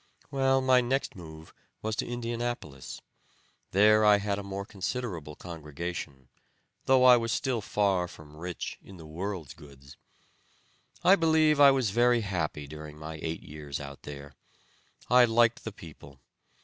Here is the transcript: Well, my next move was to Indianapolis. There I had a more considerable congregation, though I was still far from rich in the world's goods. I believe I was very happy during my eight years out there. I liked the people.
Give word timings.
Well, 0.31 0.61
my 0.61 0.81
next 0.81 1.15
move 1.15 1.53
was 1.83 1.95
to 1.97 2.07
Indianapolis. 2.07 3.01
There 3.69 4.03
I 4.03 4.17
had 4.17 4.39
a 4.39 4.43
more 4.43 4.65
considerable 4.65 5.35
congregation, 5.35 6.27
though 6.85 7.03
I 7.05 7.17
was 7.17 7.31
still 7.31 7.61
far 7.61 8.07
from 8.07 8.35
rich 8.35 8.79
in 8.81 8.97
the 8.97 9.05
world's 9.05 9.53
goods. 9.53 9.97
I 11.03 11.15
believe 11.15 11.59
I 11.59 11.69
was 11.69 11.91
very 11.91 12.21
happy 12.21 12.65
during 12.65 12.97
my 12.97 13.19
eight 13.21 13.43
years 13.43 13.79
out 13.79 14.01
there. 14.01 14.33
I 15.07 15.25
liked 15.25 15.65
the 15.65 15.71
people. 15.71 16.19